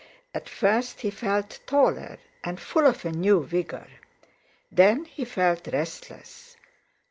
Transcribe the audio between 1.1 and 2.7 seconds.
felt taller and